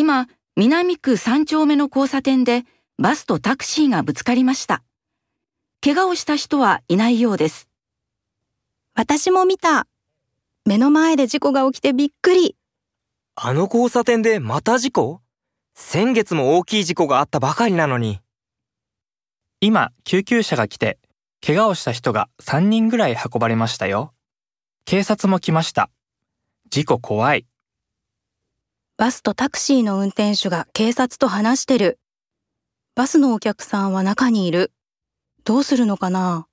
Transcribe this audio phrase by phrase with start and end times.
[0.00, 2.64] 今、南区3丁目の交差点で
[2.96, 4.82] バスとタクシーがぶつかりました。
[5.84, 7.68] 怪我をした人はいないようです。
[8.94, 9.86] 私も見た。
[10.64, 12.56] 目の前で事故が起きてびっくり。
[13.34, 15.20] あの交差点でまた事故？
[15.74, 18.20] 先月も大きい事故があったばかりなのに。
[19.60, 20.98] 今、救急車が来て、
[21.46, 24.14] 怪我をした人が3人ぐらい運ばれましたよ。
[24.86, 25.90] 警察も来ました。
[26.70, 27.44] 事故怖い。
[29.00, 31.98] バスとタクシーの運転手が警察と話してる。
[32.94, 34.72] バスのお客さんは中にいる。
[35.42, 36.46] どうするのかな？